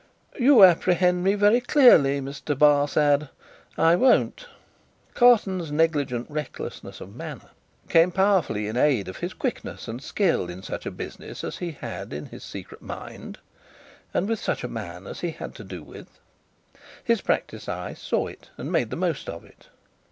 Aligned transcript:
"You 0.39 0.63
apprehend 0.63 1.23
me 1.23 1.35
very 1.35 1.61
clearly, 1.61 2.21
Mr. 2.21 2.57
Barsad. 2.57 3.29
I 3.77 3.95
won't." 3.95 4.47
Carton's 5.13 5.71
negligent 5.71 6.25
recklessness 6.27 7.01
of 7.01 7.15
manner 7.15 7.51
came 7.87 8.11
powerfully 8.11 8.67
in 8.67 8.77
aid 8.77 9.07
of 9.07 9.17
his 9.17 9.35
quickness 9.35 9.87
and 9.87 10.01
skill, 10.01 10.49
in 10.49 10.63
such 10.63 10.87
a 10.87 10.89
business 10.89 11.43
as 11.43 11.57
he 11.59 11.73
had 11.73 12.13
in 12.13 12.25
his 12.25 12.43
secret 12.43 12.81
mind, 12.81 13.37
and 14.11 14.27
with 14.27 14.39
such 14.39 14.63
a 14.63 14.67
man 14.67 15.05
as 15.05 15.19
he 15.19 15.29
had 15.29 15.53
to 15.53 15.63
do 15.63 15.83
with. 15.83 16.07
His 17.03 17.21
practised 17.21 17.69
eye 17.69 17.93
saw 17.93 18.25
it, 18.25 18.49
and 18.57 18.71
made 18.71 18.89
the 18.89 18.95
most 18.95 19.29
of 19.29 19.45
it. 19.45 19.67